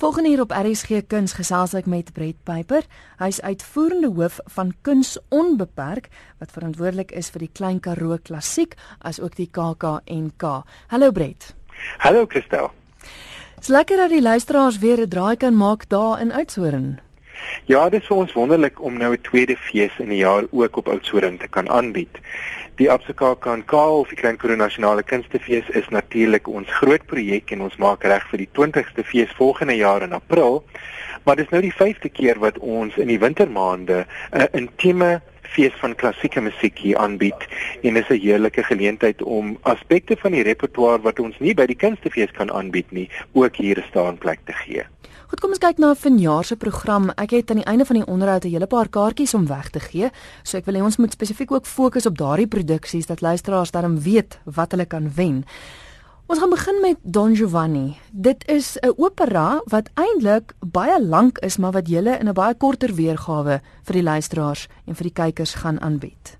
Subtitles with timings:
[0.00, 2.86] Volgende hier op RSG Kuns gesels ek met Brett Piper.
[3.20, 6.06] Hy's uitvoerende hoof van Kuns Onbeperk
[6.40, 10.46] wat verantwoordelik is vir die Klein Karoo Klassiek as ook die KAKNK.
[10.88, 11.50] Hallo Brett.
[12.00, 12.70] Hallo Christel.
[13.58, 16.98] Dis lekker dat die luisteraars weer 'n draai kan maak daar in Oudtshoorn.
[17.68, 20.76] Ja, dit is vir ons wonderlik om nou 'n tweede fees in die jaar ook
[20.76, 22.18] op Oudtshoorn te kan aanbied.
[22.80, 27.50] Die Absaka kan Kaal of die Klein Karoo Nasionale Kunstefees is natuurlik ons groot projek
[27.52, 30.62] en ons maak reg vir die 20ste fees volgende jaar in April.
[31.28, 35.20] Maar dis nou die 5de keer wat ons in die wintermaande 'n intieme
[35.54, 37.46] fees van klassieke musiek hier aanbied
[37.82, 41.76] en is 'n heerlike geleentheid om aspekte van die repertoire wat ons nie by die
[41.76, 44.84] kunstefees kan aanbied nie, ook hier 'n staanplek te gee.
[45.30, 47.10] Goed, kom ons kyk na vanjaar se program.
[47.14, 49.80] Ek het aan die einde van die onderhoud 'n hele paar kaartjies om weg te
[49.80, 50.10] gee.
[50.42, 54.00] So ek wil hê ons moet spesifiek ook fokus op daardie produksies dat luisteraars darm
[54.02, 55.44] weet wat hulle kan wen.
[56.30, 57.96] Ons gaan begin met Don Giovanni.
[58.10, 62.54] Dit is 'n opera wat eintlik baie lank is, maar wat julle in 'n baie
[62.54, 66.38] korter weergawe vir die luisteraars en vir die kykers gaan aanbied.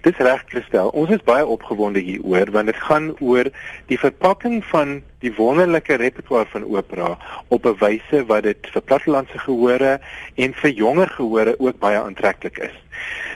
[0.00, 0.88] Dis reg Christel.
[0.88, 3.44] Ons is baie opgewonde hieroor want dit gaan oor
[3.86, 9.38] die verpakking van die wonderlike repertoire van opera op 'n wyse wat dit vir plattelandse
[9.38, 10.00] gehore
[10.34, 12.76] en vir jonger gehore ook baie aantreklik is.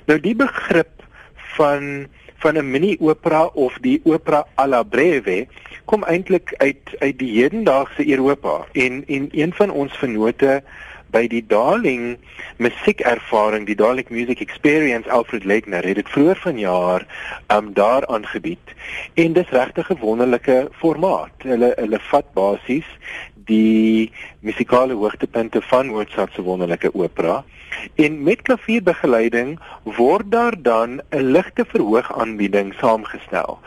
[0.07, 1.03] Nou die begrip
[1.35, 5.47] van van 'n mini opera of die opera alla breve
[5.87, 10.63] kom eintlik uit uit die hedendaagse Europa en en een van ons vennote
[11.15, 12.17] by die Darling
[12.59, 17.07] musiekervaring, die Darling Music Experience Alfred Legner het dit vroeër vanjaar
[17.55, 18.75] um daar aangebied.
[19.15, 21.47] En dis regtig 'n wonderlike formaat.
[21.47, 22.89] Hulle hulle vat basies
[23.47, 27.45] die musikale hoogtepunte van Mozart se wonderlike opera
[27.95, 29.59] en met klavierbegeleiding
[29.97, 33.59] word daar dan 'n ligte verhoog aanbieding saamgestel.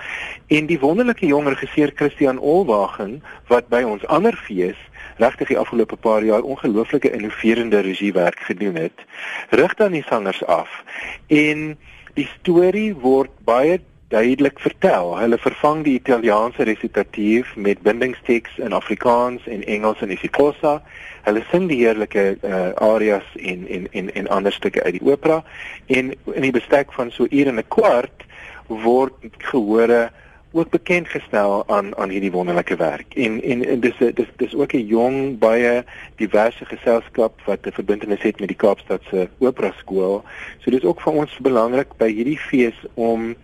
[0.47, 4.77] En die wonderlike jong regisseur Christian Olwagen wat by ons ander fees
[5.17, 9.05] regtig die afgelope paar jaar ongelooflike innoverende regiewerk gedoen het,
[9.49, 10.83] rig dan die sangers af.
[11.27, 11.77] En
[12.13, 15.11] die storie word baie duidelik vertel.
[15.17, 20.79] Hulle vervang die Italiaanse resitatief met bindingsteks in Afrikaans en Engels en isiXhosa.
[21.27, 25.43] Hulle sing die heerlike uh, arias en en en en ander stukke uit die opera
[25.85, 28.25] en in die bestek van so ure en 'n kwart
[28.67, 30.09] word gehore
[30.51, 33.13] ook bekend gestel aan aan hierdie wonderlike werk.
[33.13, 35.83] En en, en dis dis dis ook 'n jong baie
[36.15, 40.23] diverse geselskap wat 'n verbintenis het met die Kaapstadse Opera skool.
[40.59, 43.35] So dis ook vir ons belangrik by hierdie fees om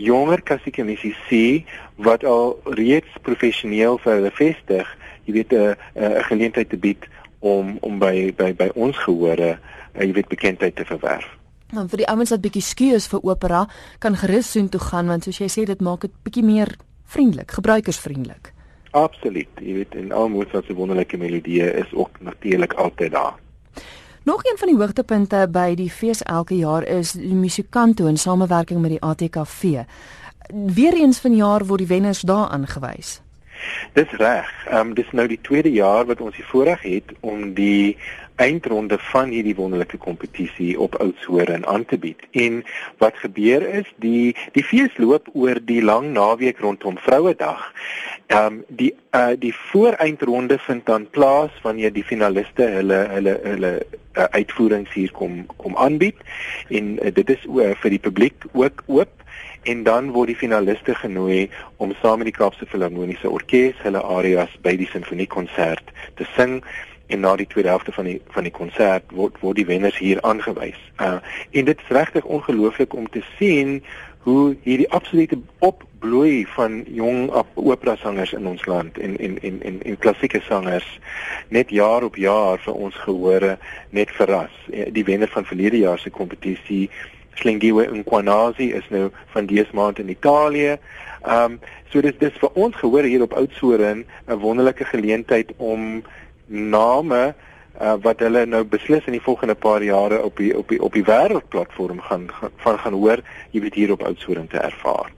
[0.00, 1.64] jonger klassieke musisië
[1.96, 4.86] wat al reeds professioneel vir hulle vestig,
[5.24, 7.08] jy weet 'n 'n geleentheid te bied
[7.40, 9.58] om om by by by ons gehore,
[9.98, 11.28] jy weet bekendheid te verwerf.
[11.72, 13.66] Dan vir die ouens wat bietjie skuur is vir opera,
[13.98, 17.50] kan gerus soen toe gaan want soos jy sê dit maak dit bietjie meer vriendelik,
[17.50, 18.52] gebruikersvriendelik.
[18.90, 19.48] Absoluut.
[19.62, 23.38] Jy weet en al Mozart se wonderlike melodieë is ook natuurlik altyd daar.
[24.22, 28.80] Nog een van die hoogtepunte by die fees elke jaar is die musikanto in samewerking
[28.80, 29.86] met die ATKV.
[30.74, 33.20] Weereens vanjaar word die wenners daar aangewys.
[33.92, 34.50] Dis reg.
[34.66, 37.96] Ehm um, dis nou die tweede jaar wat ons die voorreg het om die
[38.40, 42.22] eindronde van hierdie wonderlike kompetisie op Oudtshoorn aan te bied.
[42.32, 42.62] En
[42.98, 47.70] wat gebeur is die die fees loop oor die lang naweek rondom Vrouedag.
[48.26, 53.72] Ehm um, die uh die vooreindronde vind dan plaas wanneer die finaliste hulle hulle hulle
[54.16, 56.16] uh, uitvoerings hier kom kom aanbied
[56.68, 59.24] en uh, dit is uh, vir die publiek ook oop
[59.62, 64.54] en dan word die finaliste genooi om saam met die Kaapse Filharmoniese Orkees hulle arias
[64.64, 66.60] by die sinfoniekonsert te sing
[67.10, 70.20] en na die tweede helfte van die van die konsert word word die wenners hier
[70.26, 70.78] aangewys.
[70.98, 71.18] Uh
[71.50, 73.80] en dit is regtig ongelooflik om te sien
[74.26, 79.78] hoe hierdie absolute opbloei van jong opera sangers in ons land en en en en
[79.82, 80.88] en klassieke sangers
[81.48, 83.56] net jaar op jaar vir ons gehore
[83.90, 84.52] net verras.
[84.68, 86.88] Die wenner van verlede jaar se kompetisie
[87.40, 90.76] Slingiwe Nkwanazi is nou van dese maand in Italië.
[91.22, 91.60] Ehm um,
[91.90, 96.02] so dis dis vir ons gehoor hier op Oudtshoorn 'n wonderlike geleentheid om
[96.50, 97.34] name
[97.80, 100.92] uh, wat hulle nou beslis in die volgende paar jare op die op die op
[100.92, 102.28] die wêreldplatform gaan
[102.64, 105.12] van gaan hoor, jy weet hier op Oudtshoorn te ervaar.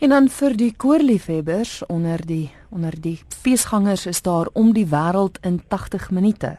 [0.00, 5.38] En dan vir die koorliefhebbers onder die onder die feesgangers is daar om die wêreld
[5.42, 6.56] in 80 minute.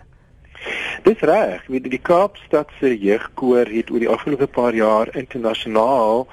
[1.03, 6.25] Dis reg, weet die Kaapstad se jeugkoor het oor die afgelope paar jaar internasionaal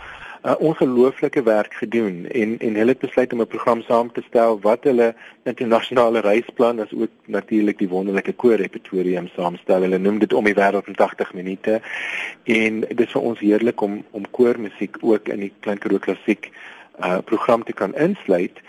[0.44, 4.60] uh, ongelooflike werk gedoen en en hulle het besluit om 'n program saam te stel
[4.60, 9.80] wat hulle internasionale reisplan as ook natuurlik die wonderlike koorrepertorium saamstel.
[9.80, 11.80] Hulle noem dit om die wêreld in 80 minute
[12.42, 16.50] en dit is vir ons heerlik om om koormusiek ook in die Klein Karoo Klassiek
[17.00, 18.60] uh program te kan insluit.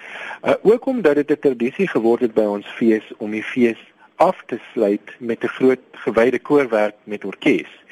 [0.44, 4.44] Uh ook omdat dit 'n tradisie geword het by ons fees om die fees af
[4.46, 7.83] te sluit met 'n groot gewyde koorwerk met orkes.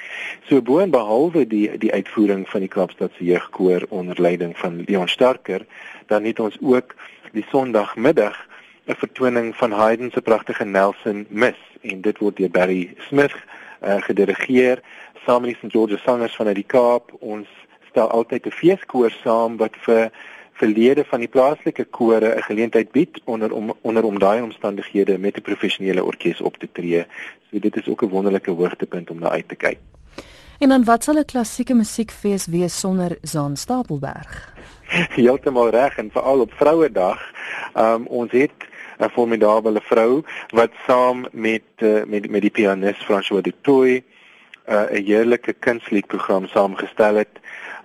[0.48, 5.66] So boonbehalwe die die uitvoering van die Kaapstad se jeugkoor onder leiding van Leon Starker,
[6.08, 6.96] dan het ons ook
[7.32, 8.48] die Sondagmiddag
[8.86, 13.36] 'n vertoning van Haydn se pragtige Nelson Mis en dit word deur Barry Smith
[13.84, 14.82] uh, gedirigeer
[15.26, 17.12] saam met die St George sangers vanuit die Kaap.
[17.20, 17.48] Ons
[17.90, 20.12] stel altyd 'n feeskoor saam wat vir
[20.62, 25.38] verlede van die plaaslike kore 'n geleentheid bied onder om onder om daai omstandighede met
[25.38, 27.06] 'n professionele orkes op te tree.
[27.50, 29.80] So dit is ook 'n wonderlike hoogtepunt om na uit te kyk.
[30.60, 34.54] En dan wat sal 'n klassieke musiekfees wees sonder Zaan Stapelberg?
[35.20, 37.20] Heeltemal reg en veral op Vrouedag.
[37.76, 38.58] Um ons het
[39.00, 43.44] 'n formidable vrou wat saam met uh, met met die pianis François
[44.70, 47.40] Uh, 'n heerlike kunstliedprogram saamgestel het.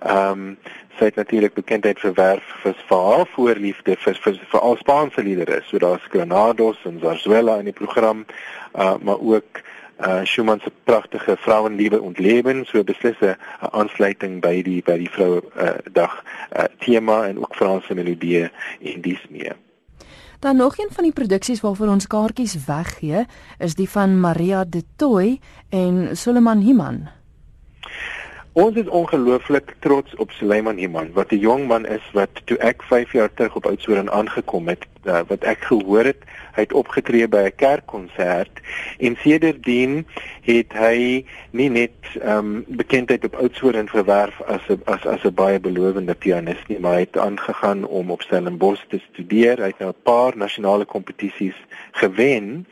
[0.05, 0.57] Um
[0.97, 5.61] sy het natuurlik bekendheid verwerf vir haar voorliefde vir vir vir al Spaanse liedere.
[5.65, 8.25] So daar's Granados en Zarzuela in die program,
[8.73, 9.61] uh, maar ook
[9.99, 15.09] uh Schumann se pragtige Vrouenliebe und Leben so beslisse 'n aansluiting by die by die
[15.09, 16.23] vroue uh, dag
[16.55, 18.49] uh, tema en ook Franse melodieë
[18.79, 19.55] in dies meer.
[20.39, 23.25] Dan nog een van die produksies waarvoor ons kaartjies weggee,
[23.57, 25.39] is die van Maria de Tooi
[25.69, 27.07] en Suleiman Himan.
[28.53, 32.83] Ons is ongelooflik trots op Suleiman Himan, wat 'n jong man is wat toe ek
[32.83, 36.21] 5 jaar terug op Oudtshoorn aangekom het, uh, wat ek gehoor het,
[36.57, 38.61] hy het opgetree by 'n kerkkonsert
[38.97, 40.05] en sedertdien
[40.41, 45.33] het hy nie net ehm um, bekendheid op Oudtshoorn verwerf as 'n as as 'n
[45.33, 49.57] baie belowende pianis nie, maar hy het aangegaan om op Stellenbosch te studeer.
[49.57, 51.57] Hy het nou 'n paar nasionale kompetisies
[51.91, 52.65] gewen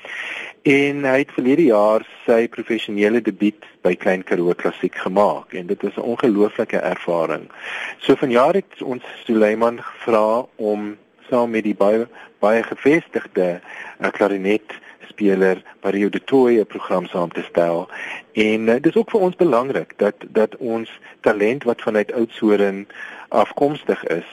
[0.64, 5.82] en hy het verlede jaar sy professionele debuut by Klein Karoo Klassiek gemaak en dit
[5.82, 7.50] was 'n ongelooflike ervaring.
[7.98, 10.98] So vanjaar het ons Suleiman gevra om
[11.30, 12.08] saam met die baie
[12.40, 13.60] baie gevestigde
[14.00, 14.76] uh, klarinet
[15.08, 17.90] speler Mario de Tooi 'n program saam te stel.
[18.34, 22.88] En uh, dis ook vir ons belangrik dat dat ons talent wat vanuit Oudtshoorn
[23.30, 24.30] afkomstig is,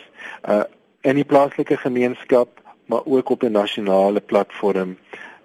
[0.49, 0.65] uh
[1.03, 4.97] in die plaaslike gemeenskap, maar ook op 'n nasionale platform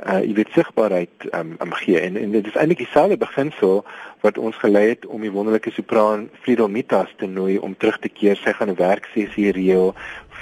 [0.06, 3.86] uh jy weet sigbaarheid um, um gee en en dit is eintlik dieselfde beginsel
[4.22, 8.10] wat ons gelei het om die wonderlike sopran Friedel Mitas te nooi om terug te
[8.10, 9.96] keer sy gaan 'n werksessie reël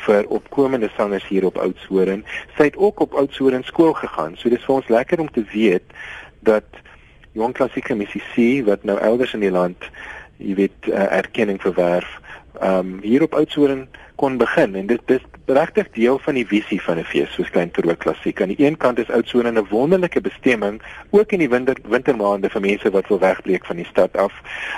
[0.05, 2.25] vir opkomende sangers hier op Oudtshoorn.
[2.57, 4.35] Sy het ook op Oudtshoorn skool gegaan.
[4.37, 5.83] So dis vir ons lekker om te weet
[6.39, 6.67] dat
[7.31, 9.89] jong klassieke musisië wat nou elders in die land
[10.37, 12.19] jy weet uh, erkenning verwerf
[12.63, 16.97] um hier op Oudtshoorn kon begin en dit dis regtig deel van die visie van
[16.97, 18.41] 'n fees soos Klein Karoo Klassiek.
[18.41, 22.61] Aan die een kant is Oudtshoorn 'n wonderlike bestemming ook in die winter wintermaande vir
[22.61, 24.33] mense wat wil wegbreek van die stad af.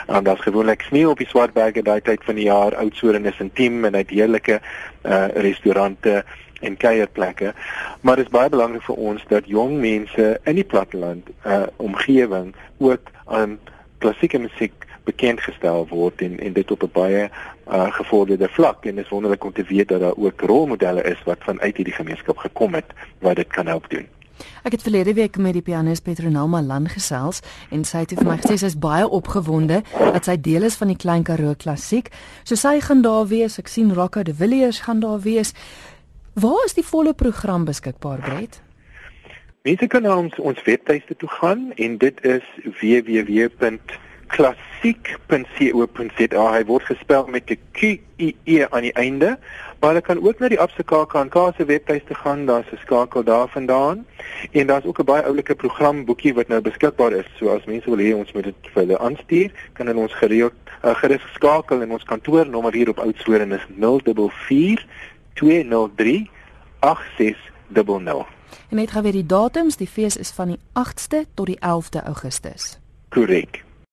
[0.08, 2.76] En daar's gewoonlik sneeu op die Swartberge daai tyd van die jaar.
[2.76, 4.62] Oudtshoorn is intiem en het heerlike
[5.04, 6.24] uh restaurante
[6.60, 7.54] en kuierplekke.
[8.02, 12.56] Maar dit is baie belangrik vir ons dat jong mense in die platteland uh omgewing
[12.78, 13.60] ook aan
[13.98, 17.30] klassieke musiek bekend gestel word en en dit op 'n baie
[17.72, 21.24] uh, gevorderde vlak en dit is wonderlik om te weet dat daar ook rolmodelle is
[21.26, 24.08] wat vanuit hierdie gemeenskap gekom het wat dit kan help doen.
[24.64, 27.42] Ek het verlede week met die pianis Petronel Malan gesels
[27.74, 30.92] en sy het vir my gesê sy is baie opgewonde dat sy deel is van
[30.94, 32.12] die Klein Karoo Klassiek.
[32.44, 33.58] So sy gaan daar wees.
[33.58, 35.54] Ek sien Rocco de Villiers gaan daar wees.
[36.38, 38.62] Waar is die volle program beskikbaar, Brett?
[39.66, 42.46] Mense kan na ons ons webtuiste toe gaan en dit is
[42.80, 43.50] www
[44.28, 46.54] klassiek.co.za.
[46.54, 49.40] Hy word gespel met 'n Q I E aan die einde.
[49.80, 54.06] Maar jy kan ook na die Abse KAK se webtuiste gaan, daar's 'n skakel daarvandaan.
[54.52, 57.26] En daar's ook 'n baie oulike programboekie wat nou beskikbaar is.
[57.38, 60.54] So as mense wil hê ons moet dit vir hulle aanstuur, kan hulle ons gereeld
[60.84, 64.86] uh, gerus skakel en ons kantoornommer hier op Oudtshoorn is 044
[65.34, 66.30] 203
[66.80, 68.26] 8600.
[68.70, 72.04] En net gou weer die datums, die fees is van die 8ste tot die 11de
[72.04, 72.80] Augustus.
[73.10, 73.67] Korrek.